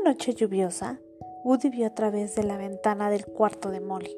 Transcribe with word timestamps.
Una 0.00 0.10
noche 0.10 0.34
lluviosa, 0.34 0.98
Woody 1.44 1.68
vio 1.68 1.86
a 1.86 1.94
través 1.94 2.34
de 2.34 2.42
la 2.42 2.56
ventana 2.56 3.10
del 3.10 3.26
cuarto 3.26 3.70
de 3.70 3.80
Molly 3.80 4.16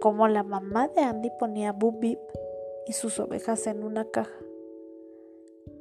cómo 0.00 0.26
la 0.28 0.42
mamá 0.42 0.88
de 0.88 1.02
Andy 1.02 1.30
ponía 1.38 1.72
Boop 1.72 2.00
Beep 2.00 2.18
y 2.86 2.92
sus 2.94 3.20
ovejas 3.20 3.66
en 3.66 3.84
una 3.84 4.06
caja. 4.06 4.34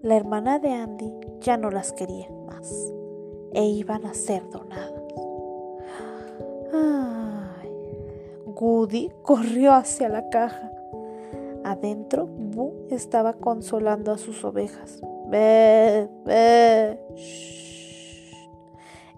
La 0.01 0.15
hermana 0.15 0.59
de 0.59 0.73
Andy 0.73 1.11
ya 1.39 1.57
no 1.57 1.71
las 1.71 1.93
quería 1.93 2.29
más 2.29 2.93
e 3.53 3.65
iban 3.65 4.05
a 4.05 4.13
ser 4.13 4.47
donadas. 4.49 5.01
Ay. 6.73 7.71
Woody 8.45 9.09
corrió 9.23 9.73
hacia 9.73 10.09
la 10.09 10.29
caja. 10.29 10.71
Adentro, 11.63 12.27
Boo 12.27 12.85
estaba 12.89 13.33
consolando 13.33 14.11
a 14.11 14.17
sus 14.17 14.43
ovejas. 14.43 15.01
Be, 15.29 16.09
be, 16.25 16.99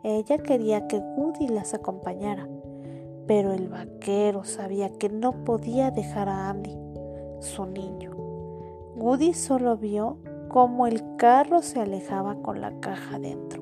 Ella 0.04 0.40
quería 0.40 0.88
que 0.88 0.98
Woody 0.98 1.48
las 1.48 1.74
acompañara, 1.74 2.48
pero 3.28 3.54
el 3.54 3.70
vaquero 3.70 4.44
sabía 4.44 4.90
que 4.90 5.10
no 5.10 5.44
podía 5.44 5.92
dejar 5.92 6.28
a 6.28 6.50
Andy, 6.50 6.76
su 7.40 7.66
niño. 7.66 8.12
Woody 8.96 9.34
solo 9.34 9.78
vio 9.78 10.18
cómo 10.50 10.88
el 10.88 11.16
carro 11.18 11.62
se 11.62 11.80
alejaba 11.80 12.36
con 12.42 12.62
la 12.62 12.80
caja 12.80 13.20
dentro. 13.20 13.62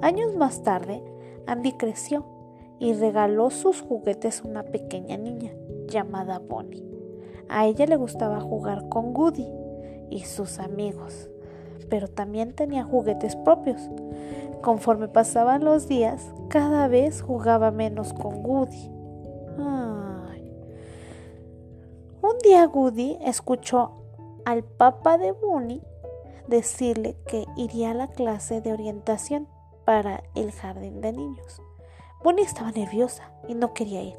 Años 0.00 0.34
más 0.34 0.62
tarde, 0.62 1.02
Andy 1.46 1.72
creció 1.72 2.24
y 2.80 2.94
regaló 2.94 3.50
sus 3.50 3.80
juguetes 3.80 4.40
a 4.40 4.48
una 4.48 4.62
pequeña 4.64 5.16
niña 5.16 5.52
llamada 5.86 6.40
Bonnie. 6.40 6.82
A 7.48 7.66
ella 7.66 7.86
le 7.86 7.96
gustaba 7.96 8.40
jugar 8.40 8.88
con 8.88 9.16
Woody 9.16 9.46
y 10.10 10.20
sus 10.20 10.58
amigos, 10.58 11.30
pero 11.88 12.08
también 12.08 12.54
tenía 12.54 12.84
juguetes 12.84 13.36
propios. 13.36 13.80
Conforme 14.62 15.08
pasaban 15.08 15.64
los 15.64 15.88
días, 15.88 16.32
cada 16.48 16.88
vez 16.88 17.22
jugaba 17.22 17.70
menos 17.70 18.12
con 18.12 18.44
Woody. 18.44 18.90
Un 22.22 22.38
día 22.44 22.68
Woody 22.68 23.18
escuchó 23.20 23.90
al 24.44 24.62
papá 24.62 25.18
de 25.18 25.32
Bonnie 25.32 25.82
decirle 26.46 27.16
que 27.26 27.46
iría 27.56 27.90
a 27.90 27.94
la 27.94 28.08
clase 28.08 28.60
de 28.60 28.72
orientación 28.72 29.48
para 29.84 30.22
el 30.34 30.52
jardín 30.52 31.00
de 31.00 31.12
niños. 31.12 31.60
Bonnie 32.22 32.44
estaba 32.44 32.70
nerviosa 32.70 33.32
y 33.48 33.54
no 33.54 33.74
quería 33.74 34.02
ir, 34.02 34.16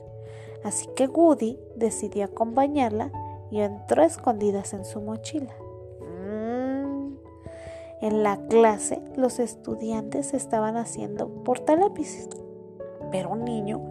así 0.66 0.88
que 0.96 1.08
Woody 1.08 1.58
decidió 1.76 2.26
acompañarla 2.26 3.12
y 3.50 3.62
entró 3.62 4.04
escondidas 4.04 4.74
en 4.74 4.84
su 4.84 5.00
mochila. 5.00 5.54
En 8.04 8.22
la 8.22 8.36
clase 8.48 9.02
los 9.16 9.40
estudiantes 9.40 10.34
estaban 10.34 10.76
haciendo 10.76 11.30
portalápices, 11.46 12.28
pero 13.12 13.30
un 13.30 13.46
niño 13.46 13.82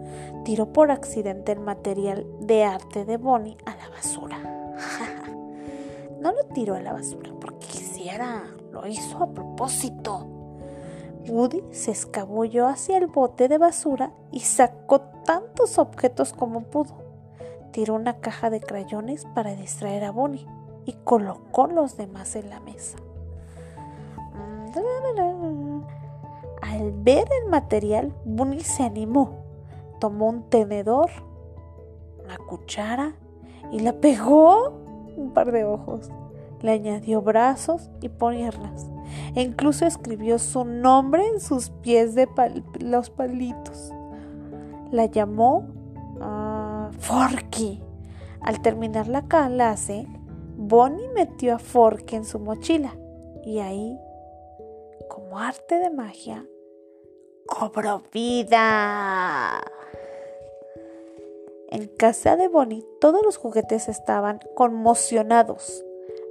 tiró 0.45 0.71
por 0.71 0.91
accidente 0.91 1.51
el 1.51 1.59
material 1.59 2.27
de 2.39 2.63
arte 2.63 3.05
de 3.05 3.17
Bonnie 3.17 3.57
a 3.65 3.75
la 3.75 3.89
basura. 3.89 4.37
no 6.21 6.31
lo 6.31 6.43
tiró 6.53 6.75
a 6.75 6.81
la 6.81 6.93
basura 6.93 7.31
porque 7.41 7.65
quisiera, 7.65 8.43
lo 8.71 8.85
hizo 8.85 9.17
a 9.17 9.33
propósito. 9.33 10.27
Woody 11.27 11.63
se 11.71 11.89
escabulló 11.89 12.67
hacia 12.67 12.99
el 12.99 13.07
bote 13.07 13.47
de 13.47 13.57
basura 13.57 14.13
y 14.31 14.41
sacó 14.41 15.01
tantos 15.25 15.79
objetos 15.79 16.33
como 16.33 16.61
pudo. 16.61 17.01
Tiró 17.71 17.95
una 17.95 18.19
caja 18.19 18.51
de 18.51 18.61
crayones 18.61 19.25
para 19.33 19.55
distraer 19.55 20.03
a 20.03 20.11
Bonnie 20.11 20.45
y 20.85 20.93
colocó 21.03 21.65
los 21.65 21.97
demás 21.97 22.35
en 22.35 22.51
la 22.51 22.59
mesa. 22.59 22.97
Al 26.61 26.91
ver 26.91 27.27
el 27.43 27.49
material, 27.49 28.13
Bonnie 28.25 28.63
se 28.63 28.83
animó. 28.83 29.43
Tomó 29.99 30.29
un 30.29 30.49
tenedor, 30.49 31.09
una 32.23 32.37
cuchara 32.37 33.15
y 33.71 33.79
la 33.79 33.93
pegó 33.93 34.73
un 35.15 35.31
par 35.33 35.51
de 35.51 35.65
ojos. 35.65 36.11
Le 36.61 36.71
añadió 36.71 37.21
brazos 37.21 37.89
y 38.01 38.09
piernas 38.09 38.89
e 39.35 39.41
incluso 39.41 39.85
escribió 39.85 40.39
su 40.39 40.63
nombre 40.63 41.27
en 41.27 41.39
sus 41.39 41.69
pies 41.69 42.15
de 42.15 42.27
los 42.79 43.09
palitos. 43.09 43.91
La 44.91 45.05
llamó 45.05 45.67
uh, 46.19 46.91
Forky. 46.99 47.81
Al 48.41 48.61
terminar 48.61 49.07
la 49.07 49.23
clase, 49.23 50.07
Bonnie 50.57 51.09
metió 51.15 51.55
a 51.55 51.59
Forky 51.59 52.15
en 52.15 52.25
su 52.25 52.39
mochila 52.39 52.95
y 53.45 53.59
ahí, 53.59 53.97
arte 55.37 55.79
de 55.79 55.89
magia, 55.89 56.47
cobró 57.45 58.03
vida. 58.11 59.61
En 61.69 61.87
casa 61.87 62.35
de 62.35 62.47
Bonnie 62.47 62.85
todos 63.01 63.23
los 63.23 63.37
juguetes 63.37 63.89
estaban 63.89 64.39
conmocionados. 64.55 65.83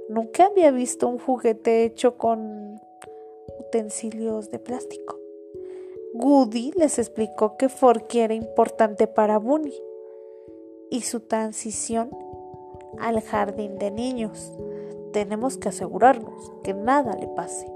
Nunca 0.09 0.45
había 0.45 0.71
visto 0.71 1.07
un 1.07 1.19
juguete 1.19 1.83
hecho 1.83 2.17
con 2.17 2.79
utensilios 3.59 4.49
de 4.51 4.59
plástico. 4.59 5.19
Woody 6.13 6.71
les 6.75 6.99
explicó 6.99 7.57
que 7.57 7.69
Forky 7.69 8.19
era 8.19 8.35
importante 8.35 9.07
para 9.07 9.39
Bunny 9.39 9.73
y 10.91 11.01
su 11.01 11.21
transición 11.21 12.11
al 12.99 13.21
jardín 13.21 13.79
de 13.79 13.89
niños. 13.89 14.53
Tenemos 15.11 15.57
que 15.57 15.69
asegurarnos 15.69 16.51
que 16.63 16.75
nada 16.75 17.15
le 17.15 17.27
pase. 17.27 17.72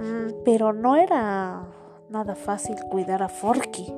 Mm, 0.00 0.42
pero 0.44 0.72
no 0.72 0.96
era 0.96 1.66
nada 2.08 2.34
fácil 2.34 2.76
cuidar 2.90 3.22
a 3.22 3.28
Forky. 3.28 3.92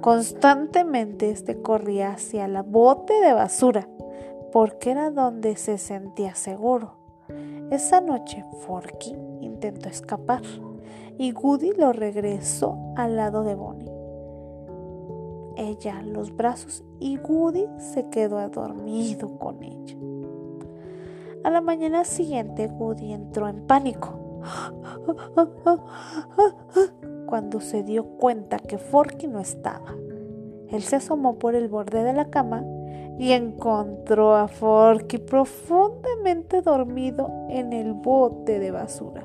Constantemente 0.00 1.30
este 1.30 1.60
corría 1.60 2.12
hacia 2.12 2.46
la 2.46 2.62
bote 2.62 3.14
de 3.20 3.32
basura 3.32 3.88
porque 4.52 4.92
era 4.92 5.10
donde 5.10 5.56
se 5.56 5.76
sentía 5.76 6.36
seguro. 6.36 6.92
Esa 7.70 8.00
noche 8.00 8.44
Forky 8.60 9.16
intentó 9.40 9.88
escapar 9.88 10.42
y 11.18 11.32
Woody 11.32 11.72
lo 11.72 11.92
regresó 11.92 12.78
al 12.96 13.16
lado 13.16 13.42
de 13.42 13.56
Bonnie. 13.56 13.92
Ella 15.56 16.00
los 16.02 16.34
brazos 16.34 16.84
y 17.00 17.18
Woody 17.18 17.66
se 17.78 18.08
quedó 18.08 18.48
dormido 18.48 19.36
con 19.38 19.64
ella. 19.64 19.96
A 21.42 21.50
la 21.50 21.60
mañana 21.60 22.04
siguiente 22.04 22.68
Woody 22.68 23.12
entró 23.12 23.48
en 23.48 23.66
pánico 23.66 24.27
cuando 27.26 27.60
se 27.60 27.82
dio 27.82 28.04
cuenta 28.04 28.58
que 28.58 28.78
Forky 28.78 29.26
no 29.26 29.40
estaba. 29.40 29.94
Él 30.70 30.82
se 30.82 30.96
asomó 30.96 31.38
por 31.38 31.54
el 31.54 31.68
borde 31.68 32.02
de 32.02 32.12
la 32.12 32.30
cama 32.30 32.64
y 33.18 33.32
encontró 33.32 34.36
a 34.36 34.48
Forky 34.48 35.18
profundamente 35.18 36.62
dormido 36.62 37.30
en 37.48 37.72
el 37.72 37.92
bote 37.94 38.58
de 38.58 38.70
basura. 38.70 39.24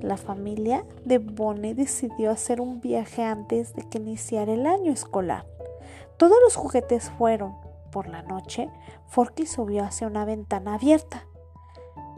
La 0.00 0.18
familia 0.18 0.84
de 1.06 1.16
Bonnie 1.16 1.74
decidió 1.74 2.30
hacer 2.30 2.60
un 2.60 2.80
viaje 2.82 3.22
antes 3.22 3.74
de 3.74 3.88
que 3.88 3.96
iniciara 3.96 4.52
el 4.52 4.66
año 4.66 4.92
escolar. 4.92 5.46
Todos 6.18 6.36
los 6.44 6.56
juguetes 6.56 7.10
fueron. 7.10 7.56
Por 7.94 8.08
la 8.08 8.22
noche, 8.22 8.68
Forky 9.06 9.46
subió 9.46 9.84
hacia 9.84 10.08
una 10.08 10.24
ventana 10.24 10.74
abierta. 10.74 11.28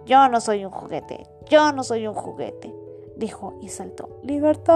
Yo 0.07 0.27
no 0.31 0.41
soy 0.41 0.65
un 0.65 0.71
juguete, 0.71 1.27
yo 1.51 1.71
no 1.73 1.83
soy 1.85 2.07
un 2.07 2.15
juguete, 2.15 2.75
dijo 3.19 3.53
y 3.61 3.69
saltó. 3.69 4.09
¡Libertad! 4.23 4.73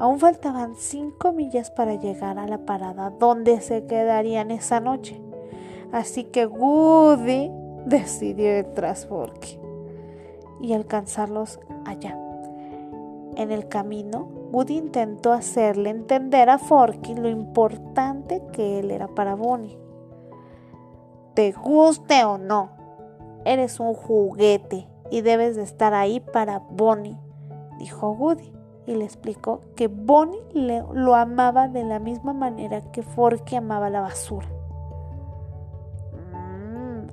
Aún 0.00 0.18
faltaban 0.18 0.74
cinco 0.74 1.30
millas 1.30 1.70
para 1.70 1.94
llegar 1.94 2.40
a 2.40 2.48
la 2.48 2.66
parada 2.66 3.10
donde 3.10 3.60
se 3.60 3.86
quedarían 3.86 4.50
esa 4.50 4.80
noche. 4.80 5.22
Así 5.92 6.24
que 6.24 6.46
Woody 6.46 7.52
decidió 7.86 8.58
ir 8.58 8.74
tras 8.74 9.06
Forky 9.06 9.60
y 10.60 10.72
alcanzarlos 10.72 11.60
allá. 11.84 12.18
En 13.36 13.52
el 13.52 13.68
camino, 13.68 14.43
Woody 14.54 14.76
intentó 14.76 15.32
hacerle 15.32 15.90
entender 15.90 16.48
a 16.48 16.58
Forky 16.58 17.16
lo 17.16 17.28
importante 17.28 18.40
que 18.52 18.78
él 18.78 18.92
era 18.92 19.08
para 19.08 19.34
Bonnie. 19.34 19.76
Te 21.34 21.50
guste 21.50 22.24
o 22.24 22.38
no, 22.38 22.70
eres 23.44 23.80
un 23.80 23.94
juguete 23.94 24.86
y 25.10 25.22
debes 25.22 25.56
de 25.56 25.64
estar 25.64 25.92
ahí 25.92 26.20
para 26.20 26.60
Bonnie, 26.60 27.18
dijo 27.80 28.12
Woody 28.12 28.52
y 28.86 28.94
le 28.94 29.04
explicó 29.04 29.60
que 29.74 29.88
Bonnie 29.88 30.40
lo 30.54 31.16
amaba 31.16 31.66
de 31.66 31.82
la 31.82 31.98
misma 31.98 32.32
manera 32.32 32.80
que 32.92 33.02
Forky 33.02 33.56
amaba 33.56 33.90
la 33.90 34.02
basura. 34.02 34.46
Mm, 36.32 37.08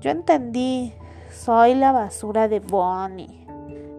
yo 0.00 0.10
entendí, 0.10 0.92
soy 1.30 1.76
la 1.76 1.92
basura 1.92 2.48
de 2.48 2.58
Bonnie, 2.58 3.46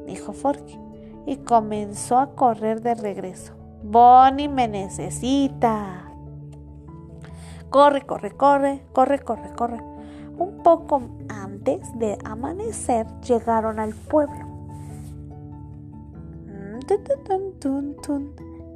dijo 0.06 0.34
Forky 0.34 0.85
y 1.26 1.38
comenzó 1.38 2.18
a 2.18 2.36
correr 2.36 2.82
de 2.82 2.96
regreso. 2.96 3.54
Bonnie 3.84 4.50
me 4.50 4.68
necesita. 4.68 6.12
Corre, 7.70 8.06
corre, 8.06 8.32
corre, 8.32 8.82
corre, 8.94 9.20
corre, 9.20 9.54
corre. 9.56 9.80
Un 10.38 10.62
poco 10.64 11.02
antes 11.30 11.98
de 11.98 12.18
amanecer 12.24 13.06
llegaron 13.22 13.80
al 13.80 13.94
pueblo. 13.94 14.46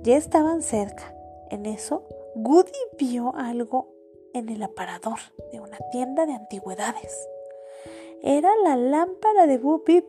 Ya 0.03 0.17
estaban 0.17 0.61
cerca. 0.61 1.13
En 1.49 1.65
eso, 1.65 2.03
Goody 2.35 2.71
vio 2.97 3.35
algo 3.35 3.87
en 4.33 4.49
el 4.49 4.63
aparador 4.63 5.19
de 5.51 5.59
una 5.59 5.77
tienda 5.91 6.25
de 6.25 6.33
antigüedades. 6.33 7.27
Era 8.21 8.49
la 8.63 8.75
lámpara 8.75 9.47
de 9.47 9.57
Boo 9.57 9.83
Beep. 9.85 10.05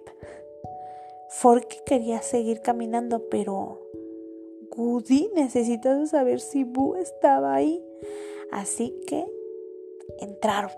Forky 1.30 1.78
quería 1.86 2.22
seguir 2.22 2.60
caminando, 2.60 3.28
pero 3.30 3.78
Goody 4.68 5.30
necesitaba 5.36 6.04
saber 6.06 6.40
si 6.40 6.64
Boo 6.64 6.96
estaba 6.96 7.54
ahí. 7.54 7.84
Así 8.50 8.98
que 9.06 9.26
entraron. 10.18 10.72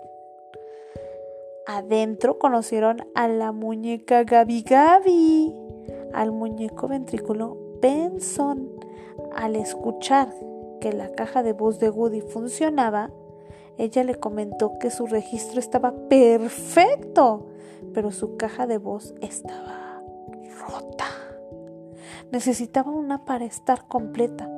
Adentro 1.65 2.37
conocieron 2.37 3.03
a 3.15 3.27
la 3.27 3.51
muñeca 3.51 4.23
Gabi 4.25 4.61
Gabi, 4.61 5.55
al 6.13 6.31
muñeco 6.31 6.87
ventrículo 6.87 7.57
Benson. 7.81 8.69
Al 9.35 9.55
escuchar 9.55 10.29
que 10.79 10.93
la 10.93 11.11
caja 11.13 11.41
de 11.41 11.53
voz 11.53 11.79
de 11.79 11.89
Woody 11.89 12.21
funcionaba, 12.21 13.11
ella 13.79 14.03
le 14.03 14.15
comentó 14.15 14.77
que 14.77 14.91
su 14.91 15.07
registro 15.07 15.59
estaba 15.59 15.95
perfecto, 16.09 17.47
pero 17.91 18.11
su 18.11 18.37
caja 18.37 18.67
de 18.67 18.77
voz 18.77 19.15
estaba 19.19 19.82
rota. 20.67 21.05
Necesitaba 22.31 22.91
una 22.91 23.25
para 23.25 23.45
estar 23.45 23.87
completa 23.87 24.49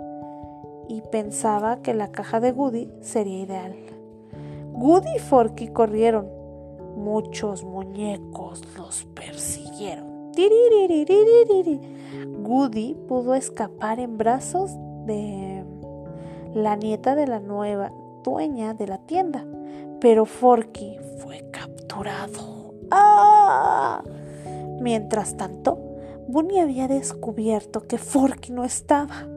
y 0.87 1.01
pensaba 1.11 1.81
que 1.81 1.93
la 1.93 2.11
caja 2.11 2.39
de 2.39 2.51
Woody 2.51 2.89
sería 3.01 3.39
ideal. 3.39 3.75
Woody 4.73 5.15
y 5.15 5.19
Forky 5.19 5.67
corrieron. 5.69 6.27
Muchos 6.97 7.63
muñecos 7.63 8.61
los 8.77 9.05
persiguieron. 9.13 10.31
Woody 12.43 12.93
pudo 13.07 13.35
escapar 13.35 13.99
en 13.99 14.17
brazos 14.17 14.71
de 15.05 15.63
la 16.53 16.75
nieta 16.75 17.15
de 17.15 17.27
la 17.27 17.39
nueva 17.39 17.91
dueña 18.23 18.73
de 18.73 18.87
la 18.87 18.97
tienda, 18.99 19.45
pero 19.99 20.25
Forky 20.25 20.97
fue 21.19 21.49
capturado. 21.51 22.73
¡Ah! 22.91 24.03
Mientras 24.79 25.37
tanto, 25.37 25.84
Bunny 26.27 26.59
había 26.59 26.87
descubierto 26.87 27.87
que 27.87 27.97
Forky 27.97 28.51
no 28.51 28.63
estaba. 28.63 29.27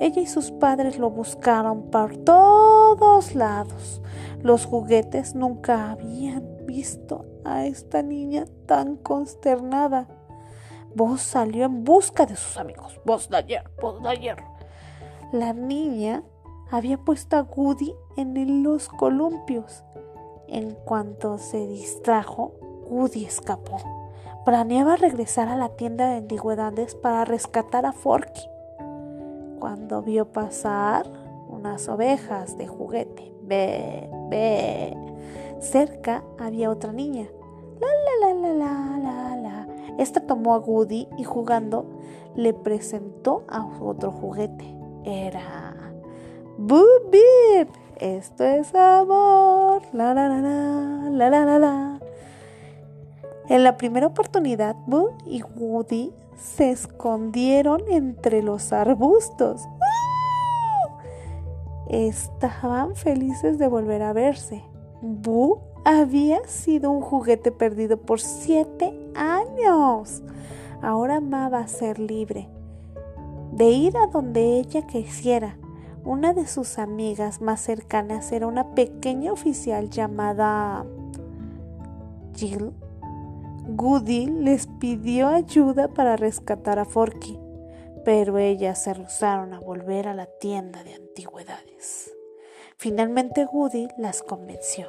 Ella 0.00 0.22
y 0.22 0.26
sus 0.26 0.50
padres 0.52 0.98
lo 0.98 1.10
buscaron 1.10 1.90
por 1.90 2.16
todos 2.18 3.34
lados. 3.34 4.00
Los 4.42 4.64
juguetes 4.64 5.34
nunca 5.34 5.90
habían 5.90 6.66
visto 6.66 7.24
a 7.44 7.66
esta 7.66 8.02
niña 8.02 8.44
tan 8.66 8.96
consternada. 8.96 10.08
Vos 10.94 11.20
salió 11.20 11.64
en 11.64 11.84
busca 11.84 12.26
de 12.26 12.36
sus 12.36 12.56
amigos. 12.56 13.00
Vos 13.04 13.28
de 13.28 13.38
ayer, 13.38 13.70
vos 13.80 14.02
de 14.02 14.08
ayer. 14.08 14.36
La 15.32 15.52
niña 15.52 16.22
había 16.70 16.98
puesto 16.98 17.36
a 17.36 17.42
Woody 17.42 17.94
en 18.16 18.62
los 18.62 18.88
columpios. 18.88 19.82
En 20.48 20.74
cuanto 20.84 21.38
se 21.38 21.66
distrajo, 21.66 22.54
Woody 22.88 23.24
escapó. 23.24 24.05
Planeaba 24.46 24.94
regresar 24.94 25.48
a 25.48 25.56
la 25.56 25.70
tienda 25.70 26.06
de 26.06 26.18
antigüedades 26.18 26.94
para 26.94 27.24
rescatar 27.24 27.84
a 27.84 27.90
Forky. 27.92 28.48
Cuando 29.58 30.02
vio 30.02 30.30
pasar 30.30 31.10
unas 31.48 31.88
ovejas 31.88 32.56
de 32.56 32.68
juguete, 32.68 33.34
ve, 33.42 34.08
ve, 34.30 34.96
cerca 35.58 36.22
había 36.38 36.70
otra 36.70 36.92
niña. 36.92 37.26
La 37.80 37.88
la 37.88 38.34
la 38.34 38.52
la 38.52 38.54
la 38.54 38.98
la 38.98 39.36
la. 39.36 39.68
Esta 39.98 40.20
tomó 40.20 40.54
a 40.54 40.60
Woody 40.60 41.08
y 41.18 41.24
jugando 41.24 41.84
le 42.36 42.54
presentó 42.54 43.42
a 43.48 43.66
otro 43.80 44.12
juguete. 44.12 44.76
Era 45.02 45.74
Boop 46.56 47.10
beep. 47.10 47.68
Esto 47.96 48.44
es 48.44 48.72
amor. 48.76 49.82
La 49.92 50.14
la 50.14 50.28
la 50.28 50.40
la 50.40 51.10
la 51.10 51.30
la 51.30 51.44
la 51.44 51.58
la. 51.58 52.05
En 53.48 53.62
la 53.64 53.76
primera 53.76 54.06
oportunidad, 54.06 54.76
Boo 54.86 55.16
y 55.24 55.42
Woody 55.42 56.12
se 56.36 56.70
escondieron 56.70 57.82
entre 57.88 58.42
los 58.42 58.72
arbustos. 58.72 59.62
Estaban 61.88 62.96
felices 62.96 63.58
de 63.58 63.68
volver 63.68 64.02
a 64.02 64.12
verse. 64.12 64.64
Boo 65.00 65.60
había 65.84 66.44
sido 66.46 66.90
un 66.90 67.00
juguete 67.00 67.52
perdido 67.52 67.96
por 67.98 68.20
siete 68.20 68.92
años. 69.14 70.22
Ahora 70.82 71.16
amaba 71.16 71.66
ser 71.68 71.98
libre, 71.98 72.48
de 73.52 73.70
ir 73.70 73.96
a 73.96 74.06
donde 74.08 74.58
ella 74.58 74.86
quisiera 74.86 75.56
una 76.06 76.32
de 76.34 76.46
sus 76.46 76.78
amigas 76.78 77.40
más 77.40 77.60
cercanas 77.60 78.30
era 78.30 78.46
una 78.46 78.76
pequeña 78.76 79.32
oficial 79.32 79.90
llamada 79.90 80.86
Jill. 82.36 82.72
Goody 83.68 84.26
les 84.26 84.68
pidió 84.78 85.26
ayuda 85.26 85.88
para 85.88 86.16
rescatar 86.16 86.78
a 86.78 86.84
Forky, 86.84 87.38
pero 88.04 88.38
ellas 88.38 88.82
se 88.82 88.94
rehusaron 88.94 89.54
a 89.54 89.60
volver 89.60 90.06
a 90.06 90.14
la 90.14 90.26
tienda 90.26 90.84
de 90.84 90.94
antigüedades. 90.94 92.14
Finalmente 92.76 93.44
Goody 93.44 93.88
las 93.98 94.22
convenció. 94.22 94.86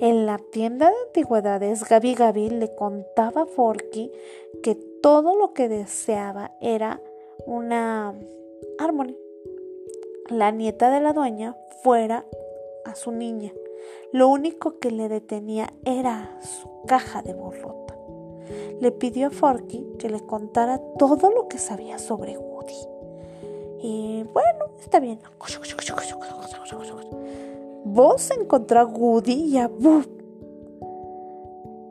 En 0.00 0.26
la 0.26 0.38
tienda 0.38 0.90
de 0.90 0.96
antigüedades, 1.06 1.88
Gaby 1.88 2.14
Gaby 2.14 2.50
le 2.50 2.74
contaba 2.74 3.42
a 3.42 3.46
Forky 3.46 4.10
que 4.62 4.74
todo 4.74 5.36
lo 5.36 5.54
que 5.54 5.68
deseaba 5.68 6.52
era 6.60 7.00
una 7.46 8.12
Harmony, 8.78 9.16
la 10.30 10.50
nieta 10.50 10.90
de 10.90 11.00
la 11.00 11.12
dueña, 11.12 11.56
fuera 11.82 12.26
a 12.84 12.96
su 12.96 13.12
niña. 13.12 13.52
Lo 14.12 14.28
único 14.28 14.78
que 14.78 14.90
le 14.90 15.08
detenía 15.08 15.72
era 15.84 16.38
su 16.40 16.82
caja 16.86 17.22
de 17.22 17.34
borrota. 17.34 17.96
Le 18.80 18.92
pidió 18.92 19.28
a 19.28 19.30
Forky 19.30 19.84
que 19.98 20.08
le 20.08 20.20
contara 20.20 20.80
todo 20.98 21.30
lo 21.30 21.48
que 21.48 21.58
sabía 21.58 21.98
sobre 21.98 22.38
Woody. 22.38 22.74
Y 23.82 24.22
bueno, 24.32 24.66
está 24.80 25.00
bien. 25.00 25.18
Vos 27.84 28.30
encontró 28.30 28.80
a 28.80 28.84
Woody 28.84 29.32
y 29.32 29.58
a 29.58 29.68
Boop 29.68 30.16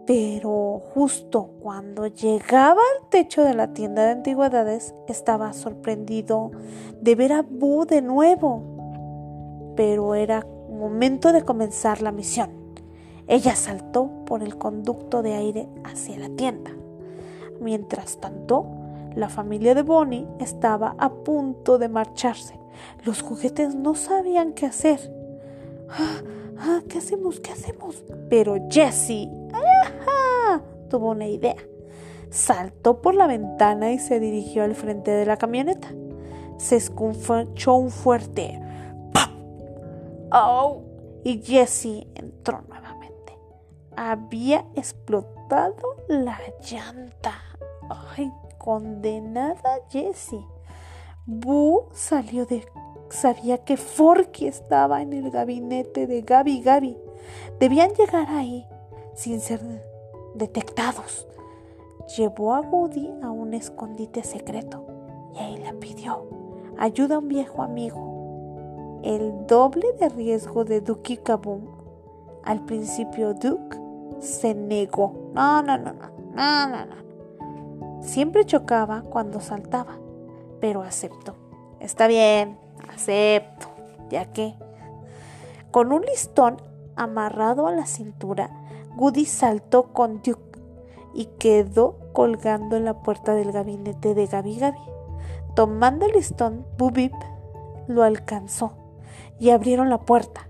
pero 0.05 0.83
justo 0.93 1.49
cuando 1.61 2.05
llegaba 2.07 2.81
al 2.81 3.09
techo 3.09 3.43
de 3.43 3.55
la 3.55 3.73
tienda 3.73 4.05
de 4.05 4.11
antigüedades 4.11 4.93
estaba 5.07 5.53
sorprendido 5.53 6.51
de 7.01 7.15
ver 7.15 7.33
a 7.33 7.41
Boo 7.41 7.85
de 7.85 8.01
nuevo. 8.01 9.73
Pero 9.75 10.13
era 10.13 10.45
momento 10.77 11.33
de 11.33 11.43
comenzar 11.43 12.01
la 12.01 12.11
misión. 12.11 12.51
Ella 13.27 13.55
saltó 13.55 14.09
por 14.25 14.43
el 14.43 14.57
conducto 14.57 15.21
de 15.23 15.33
aire 15.33 15.67
hacia 15.83 16.19
la 16.19 16.29
tienda. 16.29 16.71
Mientras 17.59 18.19
tanto, 18.19 18.65
la 19.15 19.29
familia 19.29 19.73
de 19.73 19.81
Bonnie 19.81 20.27
estaba 20.39 20.95
a 20.99 21.09
punto 21.09 21.77
de 21.77 21.89
marcharse. 21.89 22.59
Los 23.03 23.21
juguetes 23.21 23.73
no 23.75 23.95
sabían 23.95 24.53
qué 24.53 24.65
hacer. 24.65 24.99
Ah, 25.89 26.21
ah, 26.57 26.81
¿Qué 26.87 26.97
hacemos? 26.97 27.39
¿Qué 27.39 27.51
hacemos? 27.51 28.03
Pero 28.29 28.55
Jessie 28.69 29.31
tuvo 30.89 31.11
una 31.11 31.27
idea. 31.27 31.55
Saltó 32.29 33.01
por 33.01 33.15
la 33.15 33.27
ventana 33.27 33.91
y 33.91 33.99
se 33.99 34.19
dirigió 34.19 34.63
al 34.63 34.75
frente 34.75 35.11
de 35.11 35.25
la 35.25 35.37
camioneta. 35.37 35.87
Se 36.57 36.75
escuchó 36.75 37.75
un 37.75 37.91
fuerte. 37.91 38.61
¡Oh! 40.31 40.83
Y 41.23 41.41
Jessie 41.41 42.07
entró 42.15 42.61
nuevamente. 42.67 43.37
Había 43.95 44.65
explotado 44.75 45.95
la 46.07 46.39
llanta. 46.61 47.33
¡Ay, 47.89 48.31
condenada 48.57 49.79
Jessie! 49.89 50.45
Boo 51.25 51.89
salió 51.91 52.45
de... 52.45 52.65
Sabía 53.09 53.59
que 53.59 53.77
Forky 53.77 54.47
estaba 54.47 55.01
en 55.01 55.13
el 55.13 55.29
gabinete 55.29 56.07
de 56.07 56.21
Gaby 56.21 56.61
Gaby. 56.61 56.97
Debían 57.59 57.93
llegar 57.93 58.27
ahí 58.29 58.67
sin 59.13 59.39
ser 59.39 59.61
detectados. 60.33 61.27
Llevó 62.17 62.53
a 62.53 62.61
Woody 62.61 63.11
a 63.23 63.31
un 63.31 63.53
escondite 63.53 64.23
secreto 64.23 64.85
y 65.33 65.39
ahí 65.39 65.57
le 65.57 65.73
pidió 65.73 66.35
ayuda 66.77 67.15
a 67.15 67.19
un 67.19 67.27
viejo 67.27 67.61
amigo. 67.61 68.14
El 69.05 69.45
doble 69.45 69.85
de 69.99 70.09
riesgo 70.09 70.65
de 70.65 70.81
Duke 70.81 71.17
Kaboom. 71.17 71.67
Al 72.43 72.65
principio 72.65 73.35
Duke 73.35 73.77
se 74.19 74.55
negó. 74.55 75.29
No, 75.35 75.61
no, 75.61 75.77
no, 75.77 75.93
no, 75.93 76.09
no, 76.33 76.67
no, 76.67 76.85
no. 76.87 78.01
Siempre 78.01 78.47
chocaba 78.47 79.03
cuando 79.03 79.41
saltaba, 79.41 79.99
pero 80.59 80.81
aceptó. 80.81 81.35
Está 81.79 82.07
bien, 82.07 82.57
acepto, 82.91 83.67
ya 84.09 84.31
que 84.31 84.55
Con 85.69 85.93
un 85.93 86.01
listón 86.01 86.57
amarrado 86.95 87.67
a 87.67 87.71
la 87.73 87.85
cintura, 87.85 88.49
Goody 88.95 89.25
saltó 89.25 89.93
con 89.93 90.23
Duke 90.23 90.59
y 91.13 91.25
quedó 91.37 91.99
colgando 92.11 92.75
en 92.75 92.85
la 92.85 93.03
puerta 93.03 93.35
del 93.35 93.51
gabinete 93.51 94.15
de 94.15 94.25
Gabi 94.25 94.57
Gabi. 94.57 94.79
Tomando 95.53 96.07
el 96.07 96.13
listón, 96.13 96.65
Bubip 96.79 97.13
lo 97.87 98.01
alcanzó 98.01 98.84
y 99.39 99.49
abrieron 99.49 99.89
la 99.89 99.99
puerta. 100.01 100.49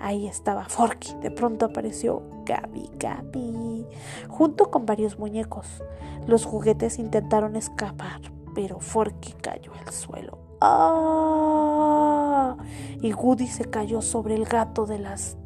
Ahí 0.00 0.26
estaba 0.26 0.66
Forky. 0.68 1.14
De 1.22 1.30
pronto 1.30 1.66
apareció 1.66 2.22
Gabi 2.44 2.90
Gabi, 2.98 3.86
junto 4.28 4.70
con 4.70 4.86
varios 4.86 5.18
muñecos. 5.18 5.82
Los 6.26 6.44
juguetes 6.44 6.98
intentaron 6.98 7.56
escapar, 7.56 8.20
pero 8.54 8.80
Forky 8.80 9.32
cayó 9.32 9.72
al 9.74 9.92
suelo. 9.92 10.38
¡Ah! 10.60 12.56
Y 13.00 13.12
Woody 13.12 13.46
se 13.46 13.64
cayó 13.64 14.00
sobre 14.02 14.34
el 14.34 14.44
gato 14.44 14.86
de 14.86 14.98
las 14.98 15.36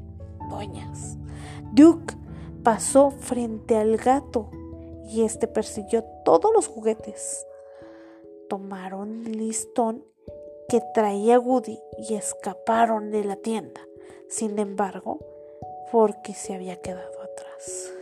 dueñas. 0.48 1.16
Duke 1.72 2.14
pasó 2.62 3.10
frente 3.10 3.76
al 3.76 3.96
gato 3.96 4.50
y 5.08 5.22
este 5.22 5.48
persiguió 5.48 6.04
todos 6.24 6.52
los 6.54 6.68
juguetes. 6.68 7.46
Tomaron 8.48 9.24
listón 9.24 10.04
que 10.70 10.80
traía 10.94 11.40
Woody 11.40 11.80
y 11.98 12.14
escaparon 12.14 13.10
de 13.10 13.24
la 13.24 13.34
tienda. 13.34 13.80
Sin 14.28 14.56
embargo, 14.60 15.18
porque 15.90 16.32
se 16.32 16.54
había 16.54 16.76
quedado 16.76 17.20
atrás. 17.20 17.92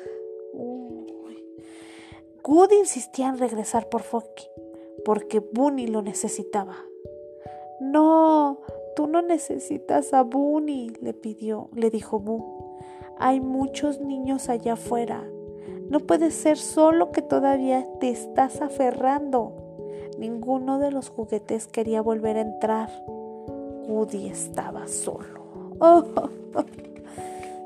Woody 2.47 2.77
insistía 2.77 3.29
en 3.29 3.39
regresar 3.39 3.89
por 3.89 4.03
Focky, 4.03 4.49
porque 5.05 5.41
Bunny 5.41 5.87
lo 5.87 6.03
necesitaba. 6.03 6.77
No, 7.81 8.61
tú 8.97 9.07
no 9.07 9.23
necesitas 9.23 10.13
a 10.13 10.23
Bunny, 10.23 10.93
le 11.01 11.15
pidió, 11.15 11.69
le 11.75 11.91
dijo 11.91 12.21
Boo. 12.21 12.79
Hay 13.19 13.41
muchos 13.41 14.01
niños 14.01 14.49
allá 14.49 14.75
afuera. 14.75 15.27
No 15.89 16.01
puede 16.01 16.31
ser 16.31 16.59
solo 16.59 17.13
que 17.13 17.23
todavía 17.23 17.87
te 18.01 18.11
estás 18.11 18.61
aferrando. 18.61 19.68
Ninguno 20.19 20.81
de 20.81 20.91
los 20.91 21.11
juguetes 21.11 21.69
quería 21.69 22.03
volver 22.03 22.39
a 22.39 22.41
entrar. 22.41 22.91
Woody 23.87 24.27
estaba 24.27 24.89
solo. 24.89 25.79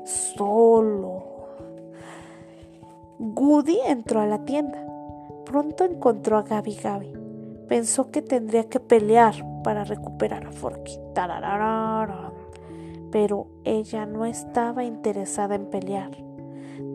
solo. 0.05 1.23
Goody 3.17 3.79
entró 3.87 4.19
a 4.19 4.27
la 4.27 4.45
tienda. 4.45 4.85
Pronto 5.45 5.83
encontró 5.83 6.37
a 6.37 6.43
Gabi 6.43 6.75
Gabi. 6.75 7.11
Pensó 7.67 8.11
que 8.11 8.21
tendría 8.21 8.69
que 8.69 8.79
pelear 8.79 9.33
para 9.63 9.83
recuperar 9.83 10.45
a 10.45 10.51
Forky. 10.51 10.99
Pero 13.11 13.47
ella 13.63 14.05
no 14.05 14.25
estaba 14.25 14.83
interesada 14.83 15.55
en 15.55 15.65
pelear. 15.65 16.11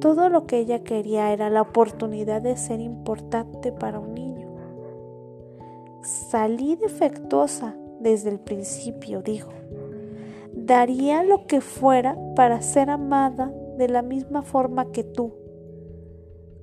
Todo 0.00 0.28
lo 0.28 0.46
que 0.46 0.58
ella 0.58 0.84
quería 0.84 1.32
era 1.32 1.50
la 1.50 1.62
oportunidad 1.62 2.42
de 2.42 2.56
ser 2.56 2.78
importante 2.78 3.72
para 3.72 3.98
un 3.98 4.14
niño. 4.14 4.27
Salí 6.02 6.76
defectuosa 6.76 7.74
desde 8.00 8.30
el 8.30 8.38
principio, 8.38 9.22
dijo. 9.22 9.50
Daría 10.52 11.22
lo 11.22 11.46
que 11.46 11.60
fuera 11.60 12.16
para 12.36 12.62
ser 12.62 12.90
amada 12.90 13.52
de 13.76 13.88
la 13.88 14.02
misma 14.02 14.42
forma 14.42 14.92
que 14.92 15.04
tú. 15.04 15.34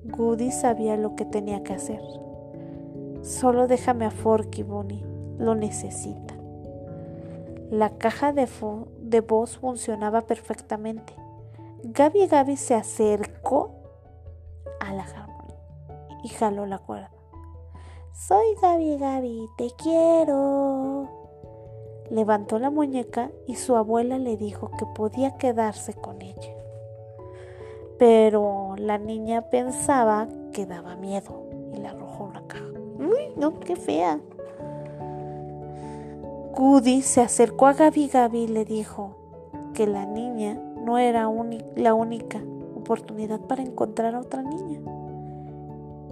Goody 0.04 0.52
sabía 0.52 0.96
lo 0.96 1.16
que 1.16 1.24
tenía 1.24 1.62
que 1.62 1.72
hacer. 1.72 2.00
Solo 3.22 3.66
déjame 3.66 4.04
a 4.04 4.10
Forky, 4.10 4.62
Bonnie. 4.62 5.04
Lo 5.38 5.54
necesita. 5.54 6.34
La 7.70 7.90
caja 7.98 8.32
de, 8.32 8.48
de 9.00 9.20
voz 9.20 9.58
funcionaba 9.58 10.22
perfectamente. 10.22 11.12
Gaby 11.82 12.26
Gaby 12.26 12.56
se 12.56 12.74
acercó 12.74 13.72
a 14.80 14.94
la 14.94 15.02
armonía 15.02 15.56
y 16.22 16.28
jaló 16.28 16.66
la 16.66 16.78
cuerda. 16.78 17.15
Soy 18.18 18.56
Gaby 18.62 18.96
Gaby, 18.96 19.46
te 19.58 19.70
quiero. 19.76 21.06
Levantó 22.10 22.58
la 22.58 22.70
muñeca 22.70 23.30
y 23.46 23.56
su 23.56 23.76
abuela 23.76 24.16
le 24.16 24.38
dijo 24.38 24.70
que 24.78 24.86
podía 24.86 25.36
quedarse 25.36 25.92
con 25.92 26.22
ella. 26.22 26.56
Pero 27.98 28.74
la 28.78 28.96
niña 28.96 29.42
pensaba 29.50 30.28
que 30.54 30.64
daba 30.64 30.96
miedo 30.96 31.46
y 31.74 31.76
le 31.76 31.88
arrojó 31.88 32.24
una 32.24 32.46
caja. 32.46 32.64
¡Uy, 32.98 33.34
no, 33.36 33.60
qué 33.60 33.76
fea! 33.76 34.18
Goody 36.56 37.02
se 37.02 37.20
acercó 37.20 37.66
a 37.66 37.74
Gaby 37.74 38.08
Gaby 38.08 38.38
y 38.44 38.48
le 38.48 38.64
dijo 38.64 39.14
que 39.74 39.86
la 39.86 40.06
niña 40.06 40.54
no 40.54 40.96
era 40.96 41.30
la 41.76 41.94
única 41.94 42.42
oportunidad 42.74 43.40
para 43.40 43.62
encontrar 43.62 44.14
a 44.14 44.20
otra 44.20 44.40
niña. 44.40 44.80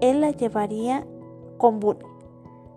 Él 0.03 0.21
la 0.21 0.33
llevaría 0.33 1.07
con 1.59 1.81
Bunny. 1.81 2.05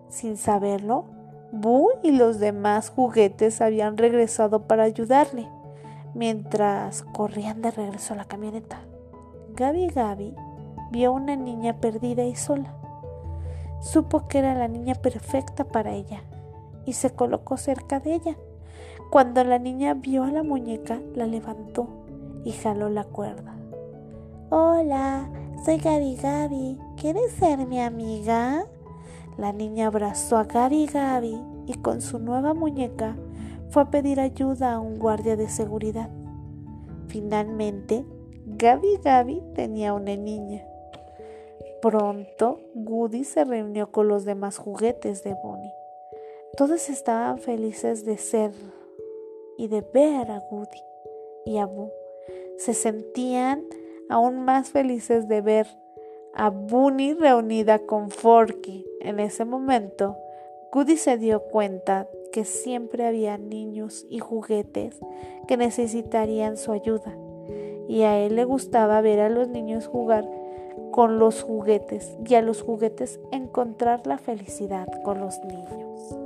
Sin 0.09 0.37
saberlo, 0.37 1.05
Boo 1.51 1.91
y 2.03 2.11
los 2.11 2.39
demás 2.39 2.89
juguetes 2.89 3.61
habían 3.61 3.97
regresado 3.97 4.67
para 4.67 4.83
ayudarle, 4.83 5.47
mientras 6.13 7.03
corrían 7.03 7.61
de 7.61 7.71
regreso 7.71 8.13
a 8.13 8.17
la 8.17 8.25
camioneta. 8.25 8.81
Gaby 9.55 9.87
Gaby 9.87 10.35
vio 10.91 11.09
a 11.09 11.13
una 11.13 11.35
niña 11.35 11.79
perdida 11.79 12.23
y 12.23 12.35
sola. 12.35 12.73
Supo 13.79 14.27
que 14.27 14.39
era 14.39 14.55
la 14.55 14.67
niña 14.67 14.95
perfecta 14.95 15.63
para 15.63 15.93
ella 15.93 16.21
y 16.85 16.93
se 16.93 17.11
colocó 17.11 17.57
cerca 17.57 17.99
de 17.99 18.15
ella. 18.15 18.37
Cuando 19.09 19.43
la 19.43 19.59
niña 19.59 19.93
vio 19.93 20.23
a 20.23 20.31
la 20.31 20.43
muñeca, 20.43 20.99
la 21.15 21.27
levantó 21.27 21.87
y 22.43 22.51
jaló 22.51 22.89
la 22.89 23.05
cuerda. 23.05 23.55
Hola, 24.49 25.29
soy 25.63 25.77
Gaby 25.77 26.15
Gaby. 26.15 26.86
¿Quieres 26.99 27.31
ser 27.33 27.67
mi 27.67 27.79
amiga? 27.79 28.65
La 29.37 29.53
niña 29.53 29.85
abrazó 29.85 30.35
a 30.35 30.45
Gaby 30.45 30.87
Gaby 30.87 31.39
y 31.67 31.75
con 31.75 32.01
su 32.01 32.17
nueva 32.17 32.55
muñeca 32.55 33.15
fue 33.69 33.83
a 33.83 33.91
pedir 33.91 34.19
ayuda 34.19 34.73
a 34.73 34.79
un 34.79 34.97
guardia 34.97 35.35
de 35.35 35.47
seguridad. 35.47 36.09
Finalmente, 37.07 38.03
Gaby 38.47 38.97
Gaby 39.03 39.43
tenía 39.53 39.93
una 39.93 40.15
niña. 40.15 40.65
Pronto, 41.83 42.61
Woody 42.73 43.25
se 43.25 43.45
reunió 43.45 43.91
con 43.91 44.07
los 44.07 44.25
demás 44.25 44.57
juguetes 44.57 45.23
de 45.23 45.35
Bonnie. 45.35 45.73
Todos 46.57 46.89
estaban 46.89 47.37
felices 47.37 48.05
de 48.05 48.17
ser 48.17 48.53
y 49.55 49.67
de 49.67 49.81
ver 49.93 50.31
a 50.31 50.39
Woody 50.49 50.81
y 51.45 51.59
a 51.59 51.67
Boo. 51.67 51.91
Se 52.57 52.73
sentían 52.73 53.63
aún 54.09 54.43
más 54.45 54.71
felices 54.71 55.27
de 55.27 55.41
ver 55.41 55.67
a 56.33 56.49
Bunny 56.49 57.13
reunida 57.13 57.79
con 57.79 58.09
Forky. 58.09 58.85
En 59.01 59.19
ese 59.19 59.45
momento, 59.45 60.17
Goody 60.71 60.97
se 60.97 61.17
dio 61.17 61.41
cuenta 61.43 62.07
que 62.31 62.45
siempre 62.45 63.05
había 63.05 63.37
niños 63.37 64.05
y 64.09 64.19
juguetes 64.19 64.99
que 65.47 65.57
necesitarían 65.57 66.57
su 66.57 66.71
ayuda. 66.71 67.17
Y 67.87 68.01
a 68.01 68.19
él 68.19 68.35
le 68.35 68.43
gustaba 68.43 69.01
ver 69.01 69.19
a 69.19 69.29
los 69.29 69.47
niños 69.47 69.87
jugar 69.87 70.29
con 70.91 71.19
los 71.19 71.43
juguetes 71.43 72.17
y 72.27 72.35
a 72.35 72.41
los 72.41 72.61
juguetes 72.61 73.19
encontrar 73.31 74.05
la 74.07 74.17
felicidad 74.17 74.87
con 75.03 75.19
los 75.19 75.39
niños. 75.45 76.17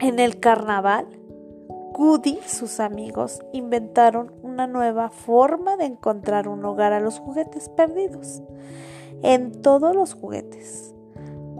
En 0.00 0.18
el 0.18 0.40
carnaval, 0.40 1.06
Goody 1.96 2.40
y 2.44 2.48
sus 2.48 2.78
amigos 2.78 3.40
inventaron 3.54 4.30
una 4.42 4.66
nueva 4.66 5.08
forma 5.08 5.78
de 5.78 5.86
encontrar 5.86 6.46
un 6.46 6.62
hogar 6.66 6.92
a 6.92 7.00
los 7.00 7.18
juguetes 7.18 7.70
perdidos. 7.70 8.42
En 9.22 9.62
todos 9.62 9.96
los 9.96 10.12
juguetes, 10.12 10.94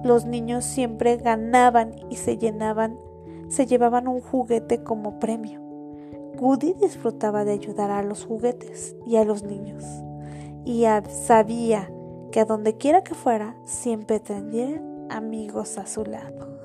los 0.05 0.27
niños 0.27 0.67
siempre 0.67 1.17
ganaban 1.17 1.95
y 2.11 2.17
se 2.17 2.37
llenaban, 2.37 2.99
se 3.49 3.65
llevaban 3.65 4.09
un 4.09 4.21
juguete 4.21 4.83
como 4.83 5.19
premio. 5.19 5.63
Goody 6.39 6.75
disfrutaba 6.75 7.47
de 7.47 7.53
ayudar 7.53 7.91
a 7.91 8.03
los 8.03 8.27
juguetes 8.27 8.95
y 9.07 9.17
a 9.17 9.25
los 9.25 9.43
niños 9.43 9.85
y 10.67 10.85
sabía 11.09 11.91
que 12.31 12.41
a 12.41 12.45
donde 12.45 12.77
quiera 12.77 13.03
que 13.03 13.15
fuera 13.15 13.57
siempre 13.65 14.21
tendría 14.21 14.83
amigos 15.09 15.79
a 15.79 15.87
su 15.87 16.05
lado. 16.05 16.56